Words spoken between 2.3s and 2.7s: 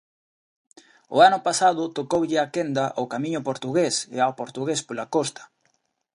a